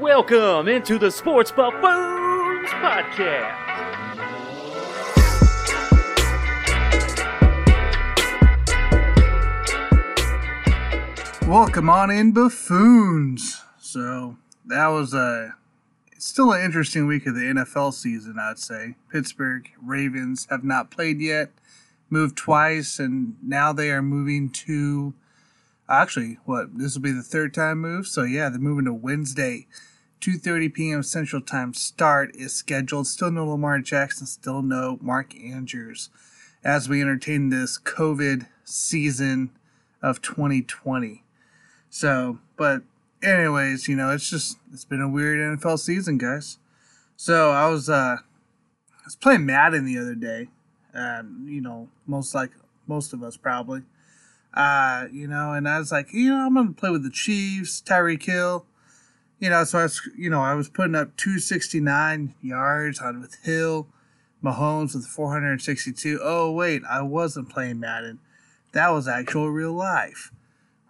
[0.00, 3.66] Welcome into the Sports Buffoons Podcast.
[11.48, 13.60] Welcome on in, buffoons.
[13.80, 15.56] So that was a
[16.16, 18.94] still an interesting week of the NFL season, I'd say.
[19.10, 21.50] Pittsburgh Ravens have not played yet,
[22.08, 25.14] moved twice, and now they are moving to.
[25.90, 28.06] Actually, what this will be the third time move.
[28.06, 29.66] So yeah, they're moving to Wednesday,
[30.20, 31.02] 2:30 p.m.
[31.02, 31.74] Central Time.
[31.74, 33.06] Start is scheduled.
[33.06, 34.26] Still no Lamar Jackson.
[34.26, 36.10] Still no Mark Andrews,
[36.64, 39.50] as we entertain this COVID season
[40.02, 41.24] of 2020.
[41.90, 42.82] So, but
[43.22, 46.58] anyways, you know, it's just it's been a weird NFL season, guys.
[47.16, 50.48] So I was uh I was playing Madden the other day.
[50.94, 52.50] Um, you know, most like
[52.86, 53.82] most of us probably.
[54.54, 57.82] Uh, you know, and I was like, you know, I'm gonna play with the Chiefs,
[57.84, 58.64] Tyreek Hill.
[59.38, 63.00] You know, so I was you know, I was putting up two sixty nine yards
[63.00, 63.86] on with Hill,
[64.42, 66.18] Mahomes with four hundred and sixty two.
[66.22, 68.18] Oh wait, I wasn't playing Madden.
[68.72, 70.32] That was actual real life.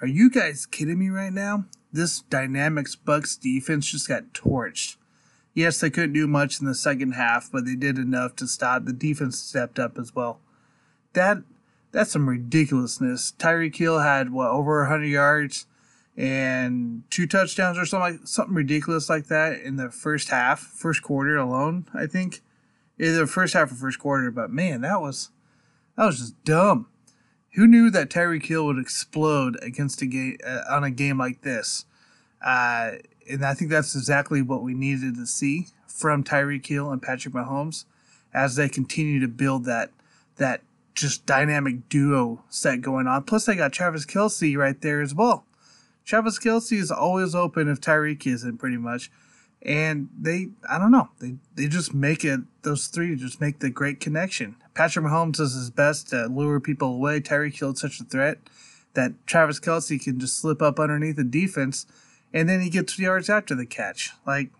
[0.00, 1.64] Are you guys kidding me right now?
[1.92, 4.96] This Dynamics Bucks defense just got torched.
[5.54, 8.84] Yes, they couldn't do much in the second half, but they did enough to stop.
[8.84, 10.40] The defense stepped up as well.
[11.12, 11.38] That
[11.92, 13.32] that's some ridiculousness.
[13.38, 15.66] Tyreek Hill had what over 100 yards
[16.16, 21.02] and two touchdowns or something like something ridiculous like that in the first half, first
[21.02, 21.86] quarter alone.
[21.92, 22.40] I think
[22.98, 24.30] either first half or first quarter.
[24.30, 25.30] But man, that was
[25.96, 26.86] that was just dumb.
[27.54, 31.42] Who knew that Tyreek Hill would explode against a game uh, on a game like
[31.42, 31.84] this?
[32.44, 32.92] Uh,
[33.30, 37.34] and I think that's exactly what we needed to see from Tyreek Hill and Patrick
[37.34, 37.84] Mahomes
[38.32, 39.90] as they continue to build that
[40.36, 40.62] that
[40.94, 43.22] just dynamic duo set going on.
[43.24, 45.44] Plus, they got Travis Kelce right there as well.
[46.04, 49.10] Travis Kelce is always open if Tyreek isn't, pretty much.
[49.62, 52.40] And they, I don't know, they they just make it.
[52.62, 54.56] Those three just make the great connection.
[54.74, 57.20] Patrick Mahomes does his best to lure people away.
[57.20, 58.38] Tyreek Hill is such a threat
[58.92, 61.86] that Travis Kelce can just slip up underneath the defense,
[62.32, 64.12] and then he gets yards after the catch.
[64.26, 64.50] Like,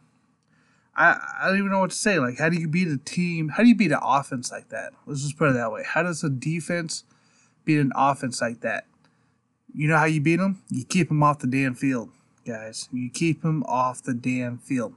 [0.97, 2.19] I I don't even know what to say.
[2.19, 3.51] Like, how do you beat a team?
[3.51, 4.95] How do you beat an offense like that?
[5.07, 5.83] Let's just put it that way.
[5.87, 7.05] How does a defense
[7.67, 8.87] beat an offense like that?
[9.75, 10.63] You know how you beat them?
[10.71, 12.11] You keep them off the damn field,
[12.47, 12.89] guys.
[12.93, 14.95] You keep them off the damn field,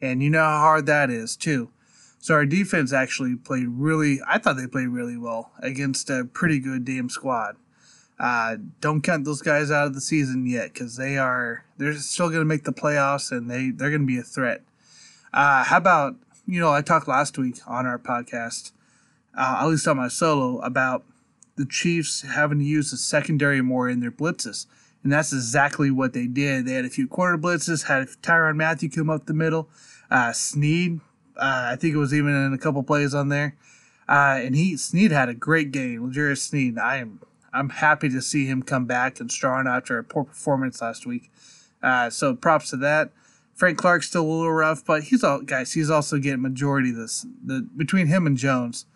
[0.00, 1.70] and you know how hard that is too.
[2.18, 4.20] So our defense actually played really.
[4.28, 7.56] I thought they played really well against a pretty good damn squad.
[8.18, 12.28] Uh, don't count those guys out of the season yet because they are they're still
[12.28, 14.60] going to make the playoffs and they they're going to be a threat.
[15.32, 16.16] Uh, how about
[16.46, 18.72] you know I talked last week on our podcast,
[19.34, 21.06] uh, at least on my solo about
[21.60, 24.66] the Chiefs having to use the secondary more in their blitzes,
[25.02, 26.66] and that's exactly what they did.
[26.66, 29.68] They had a few corner blitzes, had Tyrann Mathieu come up the middle,
[30.10, 31.00] uh, Sneed
[31.40, 33.56] uh, I think it was even in a couple plays on there.
[34.08, 36.06] Uh, and he Sneed had a great game.
[36.06, 36.78] L'Jarius Sneed.
[36.78, 37.20] I am
[37.52, 41.32] I'm happy to see him come back and strong after a poor performance last week.
[41.82, 43.10] Uh, so props to that.
[43.54, 45.72] Frank Clark's still a little rough, but he's all guys.
[45.72, 47.26] He's also getting majority of this.
[47.44, 48.86] The between him and Jones,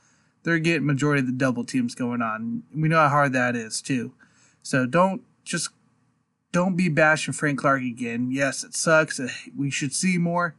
[0.44, 2.62] they're getting majority of the double teams going on.
[2.74, 4.12] We know how hard that is too.
[4.62, 5.70] So don't just
[6.52, 8.30] don't be bashing Frank Clark again.
[8.30, 9.20] Yes, it sucks.
[9.56, 10.54] We should see more.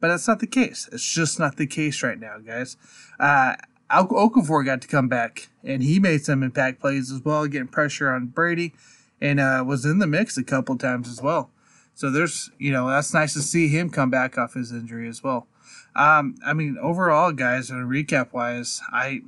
[0.00, 0.88] But that's not the case.
[0.92, 2.76] It's just not the case right now, guys.
[3.20, 3.54] Uh,
[3.90, 8.10] Okafor got to come back, and he made some impact plays as well, getting pressure
[8.10, 8.72] on Brady,
[9.20, 11.50] and uh, was in the mix a couple times as well.
[11.94, 15.22] So there's, you know, that's nice to see him come back off his injury as
[15.22, 15.46] well.
[15.94, 19.20] Um, I mean, overall, guys, and recap wise, I,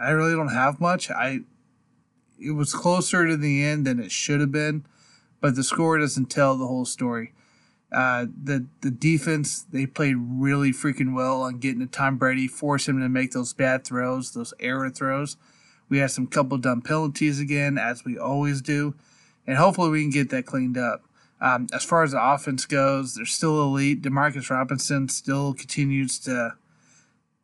[0.00, 1.10] I really don't have much.
[1.10, 1.40] I,
[2.40, 4.84] it was closer to the end than it should have been,
[5.40, 7.32] but the score doesn't tell the whole story.
[7.90, 12.86] Uh, the the defense they played really freaking well on getting to Tom Brady, force
[12.86, 15.38] him to make those bad throws, those error throws.
[15.88, 18.94] We had some couple dumb penalties again, as we always do,
[19.46, 21.07] and hopefully we can get that cleaned up.
[21.40, 24.02] Um, as far as the offense goes, they're still elite.
[24.02, 26.54] Demarcus Robinson still continues to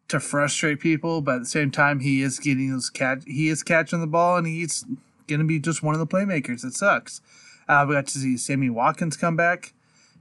[0.06, 3.22] to frustrate people, but at the same time, he is getting those catch.
[3.26, 4.84] He is catching the ball, and he's
[5.26, 6.62] going to be just one of the playmakers.
[6.62, 7.22] It sucks.
[7.66, 9.72] Uh, we got to see Sammy Watkins come back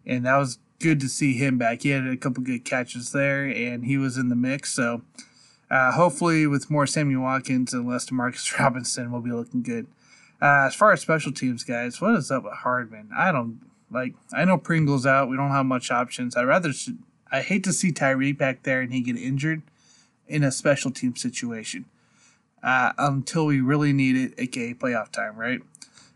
[0.06, 1.82] and that was good to see him back.
[1.84, 4.74] He had a couple good catches there, and he was in the mix.
[4.74, 5.02] So
[5.70, 9.88] uh, hopefully, with more Sammy Watkins and less Demarcus Robinson, we'll be looking good.
[10.44, 13.10] Uh, as far as special teams, guys, what is up with Hardman?
[13.16, 14.14] I don't like.
[14.34, 15.30] I know Pringle's out.
[15.30, 16.36] We don't have much options.
[16.36, 16.74] I rather.
[17.32, 19.62] I hate to see Tyree back there and he get injured
[20.28, 21.86] in a special team situation
[22.62, 25.62] uh, until we really need it, aka playoff time, right?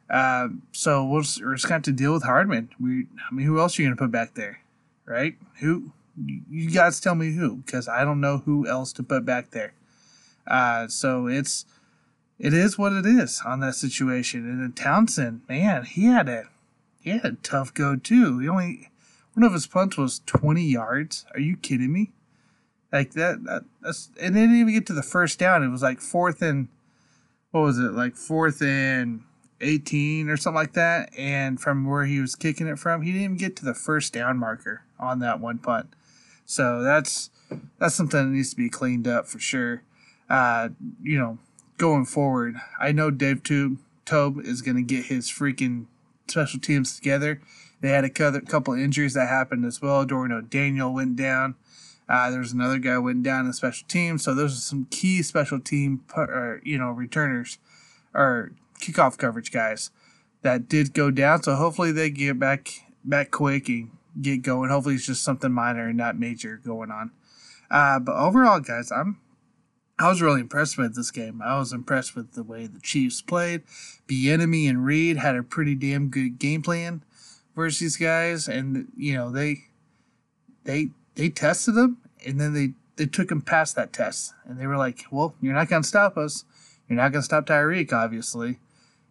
[0.09, 2.69] Um, so we'll just, we're just going to deal with Hardman.
[2.79, 4.59] We, I mean, who else are you going to put back there,
[5.05, 5.35] right?
[5.59, 5.91] Who?
[6.17, 9.73] You guys tell me who, because I don't know who else to put back there.
[10.45, 11.65] Uh, so it's
[12.39, 14.49] it is what it is on that situation.
[14.49, 16.45] And then Townsend, man, he had a
[17.01, 18.39] he had a tough go too.
[18.39, 18.89] He only
[19.33, 21.25] one of his punts was twenty yards.
[21.33, 22.11] Are you kidding me?
[22.91, 25.63] Like that, that that's and they didn't even get to the first down.
[25.63, 26.69] It was like fourth and
[27.51, 27.93] what was it?
[27.93, 29.23] Like fourth and
[29.61, 31.09] 18 or something like that.
[31.17, 34.13] And from where he was kicking it from, he didn't even get to the first
[34.13, 35.87] down marker on that one punt.
[36.45, 37.29] So that's
[37.79, 39.83] that's something that needs to be cleaned up for sure.
[40.29, 40.69] Uh,
[41.01, 41.37] you know,
[41.77, 45.85] going forward, I know Dave Toub, Toub is going to get his freaking
[46.27, 47.41] special teams together.
[47.81, 50.05] They had a couple injuries that happened as well.
[50.05, 51.55] Dorian O'Daniel went down.
[52.09, 54.23] Uh, there's another guy went down in special teams.
[54.23, 57.59] So those are some key special team, or, you know, returners
[58.13, 59.91] or kickoff coverage guys
[60.41, 61.43] that did go down.
[61.43, 62.69] So hopefully they get back
[63.03, 64.69] back quick and get going.
[64.69, 67.11] Hopefully it's just something minor and not major going on.
[67.69, 69.19] Uh, but overall, guys, I'm
[69.99, 71.41] I was really impressed with this game.
[71.41, 73.63] I was impressed with the way the Chiefs played.
[74.07, 77.03] Bieniemy and Reid had a pretty damn good game plan
[77.55, 79.63] versus these guys, and you know they
[80.65, 84.67] they they tested them, and then they they took them past that test, and they
[84.67, 86.45] were like, "Well, you're not gonna stop us.
[86.87, 88.59] You're not gonna stop Tyreek, obviously."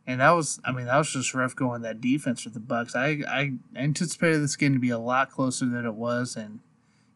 [0.08, 2.94] And that was, I mean, that was just rough going that defense for the Bucks.
[2.94, 6.60] I I anticipated this game to be a lot closer than it was, and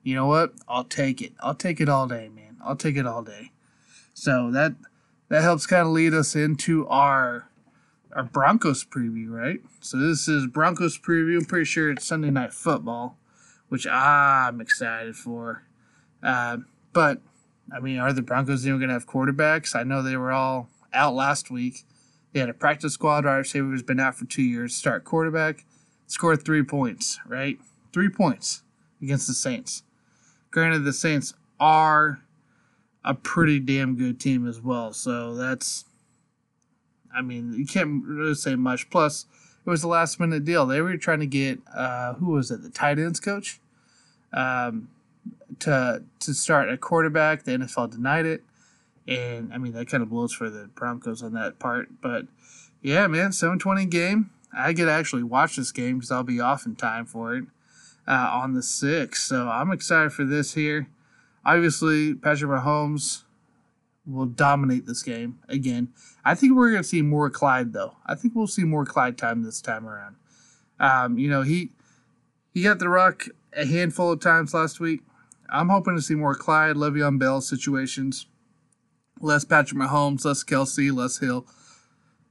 [0.03, 0.55] you know what?
[0.69, 1.35] I'll take it.
[1.39, 2.57] I'll take it all day, man.
[2.65, 3.53] I'll take it all day.
[4.21, 4.75] So that
[5.31, 7.49] that helps kind of lead us into our
[8.15, 9.61] our Broncos preview, right?
[9.81, 11.39] So this is Broncos preview.
[11.39, 13.17] I'm pretty sure it's Sunday night football,
[13.71, 15.63] which I'm excited for.
[16.23, 16.59] Uh,
[16.93, 17.23] but
[17.75, 19.75] I mean, are the Broncos even going to have quarterbacks?
[19.75, 21.87] I know they were all out last week.
[22.35, 24.75] They had a practice squad wide receiver who's been out for two years.
[24.75, 25.65] Start quarterback,
[26.07, 27.59] scored three points, right?
[27.95, 28.65] Three points
[29.01, 29.83] against the Saints.
[30.51, 32.21] Granted, the Saints are
[33.05, 34.93] a pretty damn good team as well.
[34.93, 35.85] So that's,
[37.15, 38.91] I mean, you can't really say much.
[38.91, 39.27] Plus,
[39.65, 40.67] it was a last minute deal.
[40.67, 43.61] They were trying to get, uh, who was it, the tight ends coach,
[44.33, 44.89] um,
[45.61, 47.43] to to start a quarterback.
[47.45, 48.43] The NFL denied it.
[49.07, 52.01] And I mean, that kind of blows for the Broncos on that part.
[52.01, 52.27] But
[52.83, 54.31] yeah, man, 720 game.
[54.53, 57.45] I get to actually watch this game because I'll be off in time for it
[58.07, 59.17] uh, on the 6th.
[59.17, 60.89] So I'm excited for this here.
[61.45, 63.23] Obviously, Patrick Mahomes
[64.07, 65.89] will dominate this game again.
[66.25, 67.97] I think we're going to see more Clyde, though.
[68.07, 70.17] I think we'll see more Clyde time this time around.
[70.79, 71.71] Um, you know, he
[72.53, 75.01] he got the rock a handful of times last week.
[75.49, 78.27] I'm hoping to see more Clyde, Le'Veon Bell situations
[79.21, 81.47] less Patrick Mahomes, less Kelce, less Hill,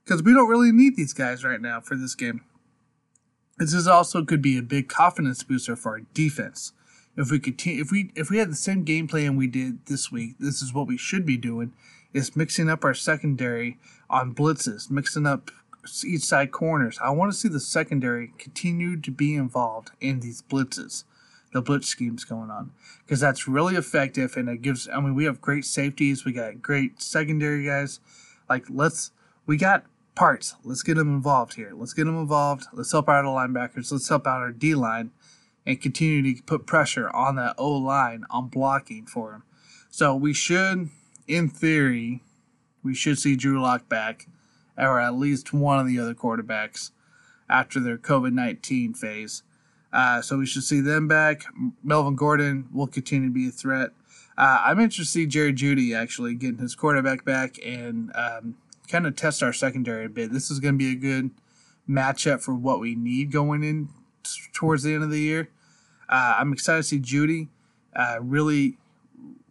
[0.04, 2.42] because we don't really need these guys right now for this game.
[3.58, 6.74] This is also could be a big confidence booster for our defense.
[7.20, 10.10] If we continue, if we if we had the same game plan we did this
[10.10, 11.74] week, this is what we should be doing:
[12.14, 13.78] is mixing up our secondary
[14.10, 15.52] on blitzes, mixing up
[16.06, 16.98] each side corners.
[17.04, 21.04] I want to see the secondary continue to be involved in these blitzes
[21.52, 22.72] the blitz schemes going on
[23.04, 26.62] because that's really effective and it gives i mean we have great safeties we got
[26.62, 28.00] great secondary guys
[28.48, 29.12] like let's
[29.48, 29.84] we got
[30.14, 33.92] parts let's get them involved here let's get them involved let's help out our linebackers
[33.92, 35.10] let's help out our d line
[35.66, 39.44] and continue to put pressure on that o line on blocking for him.
[39.90, 40.90] so we should
[41.28, 42.22] in theory
[42.84, 44.28] we should see drew lock back
[44.78, 46.92] or at least one of the other quarterbacks
[47.50, 49.44] after their covid-19 phase
[49.92, 51.46] uh, so we should see them back.
[51.84, 53.92] Melvin Gordon will continue to be a threat.
[54.38, 58.56] Uh, I'm interested to see Jerry Jeudy actually getting his quarterback back and um,
[58.88, 60.32] kind of test our secondary a bit.
[60.32, 61.32] This is going to be a good
[61.90, 63.90] matchup for what we need going in
[64.54, 65.50] towards the end of the year.
[66.08, 67.48] Uh, I'm excited to see Jeudy
[67.96, 68.78] uh, really,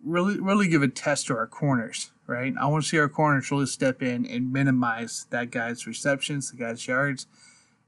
[0.04, 2.10] really, really give a test to our corners.
[2.26, 6.50] Right, I want to see our corners really step in and minimize that guy's receptions,
[6.50, 7.26] the guy's yards,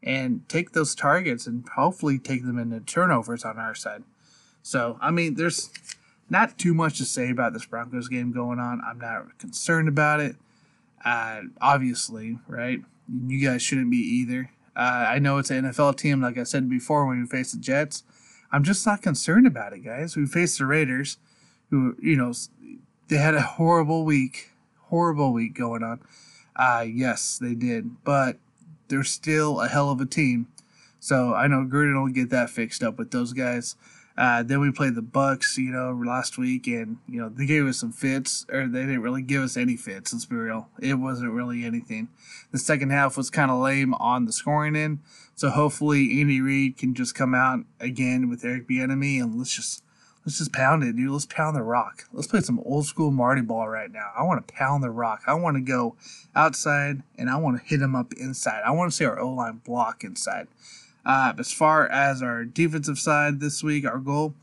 [0.03, 4.03] and take those targets and hopefully take them into turnovers on our side.
[4.63, 5.71] So, I mean, there's
[6.31, 8.81] not too much to say about this Broncos game going on.
[8.83, 10.37] I'm not concerned about it.
[11.05, 12.81] Uh, obviously, right?
[13.27, 14.51] You guys shouldn't be either.
[14.81, 17.59] Uh, I know it's an NFL team, like I said before, when we face the
[17.59, 18.03] Jets.
[18.51, 20.17] I'm just not concerned about it, guys.
[20.17, 21.19] We faced the Raiders,
[21.69, 22.33] who, you know,
[23.09, 24.53] they had a horrible week,
[24.85, 26.01] horrible week going on.
[26.57, 28.03] Uh, yes, they did.
[28.05, 28.39] But
[28.89, 30.47] they're still a hell of a team.
[30.99, 33.77] So I know Gruden will get that fixed up with those guys.
[34.17, 37.67] Uh, then we played the Bucks, you know, last week, and you know they gave
[37.67, 40.13] us some fits, or they didn't really give us any fits.
[40.13, 42.09] Let's be real; it wasn't really anything.
[42.51, 44.99] The second half was kind of lame on the scoring end,
[45.35, 49.83] so hopefully Andy Reid can just come out again with Eric Bieniemy and let's just
[50.25, 51.11] let's just pound it, dude.
[51.11, 52.05] Let's pound the rock.
[52.13, 54.11] Let's play some old school Marty ball right now.
[54.17, 55.23] I want to pound the rock.
[55.27, 55.97] I want to go
[56.35, 58.63] outside and I want to hit him up inside.
[58.65, 60.49] I want to see our O line block inside.
[61.05, 64.35] Uh, as far as our defensive side this week, our goal,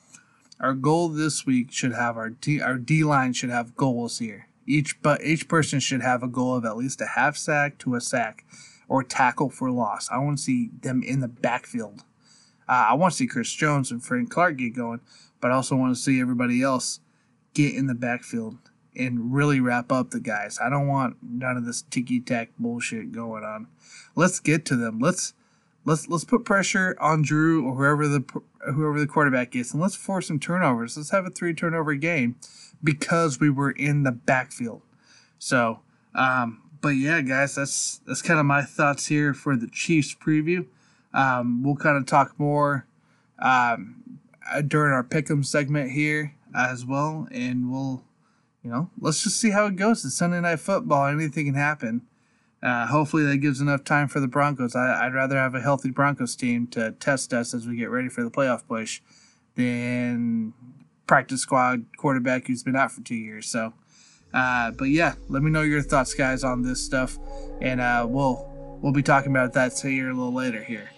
[0.59, 4.47] our goal this week should have our D, our D line should have goals here.
[4.65, 7.95] Each but each person should have a goal of at least a half sack to
[7.95, 8.43] a sack,
[8.89, 10.09] or tackle for loss.
[10.11, 12.03] I want to see them in the backfield.
[12.67, 14.99] Uh, I want to see Chris Jones and Frank Clark get going,
[15.39, 16.99] but I also want to see everybody else
[17.53, 18.57] get in the backfield
[18.95, 20.59] and really wrap up the guys.
[20.61, 23.67] I don't want none of this ticky tack bullshit going on.
[24.15, 24.99] Let's get to them.
[24.99, 25.33] Let's
[25.87, 28.23] let's let's put pressure on Drew or whoever the
[28.73, 30.97] whoever the quarterback is, and let's force some turnovers.
[30.97, 32.35] Let's have a three turnover game
[32.83, 34.81] because we were in the backfield.
[35.39, 35.79] So,
[36.13, 40.67] um, but yeah, guys, that's that's kind of my thoughts here for the Chiefs preview.
[41.13, 42.85] Um, we'll kind of talk more
[43.39, 44.19] um,
[44.67, 48.03] during our pick'em segment here as well, and we'll,
[48.61, 50.03] you know, let's just see how it goes.
[50.03, 52.01] It's Sunday night football; anything can happen.
[52.61, 54.75] Uh, hopefully, that gives enough time for the Broncos.
[54.75, 58.09] I, would rather have a healthy Broncos team to test us as we get ready
[58.09, 59.01] for the playoff push
[59.55, 60.53] than
[61.05, 63.47] practice squad quarterback who's been out for two years.
[63.47, 63.73] So,
[64.33, 67.17] uh, but yeah, let me know your thoughts, guys, on this stuff,
[67.61, 70.89] and uh, we'll we'll be talking about that here a little later here.